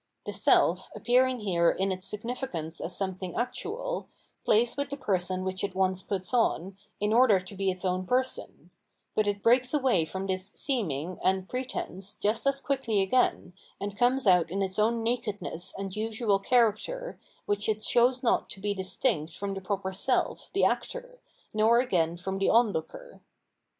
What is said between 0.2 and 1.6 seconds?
The self, appearing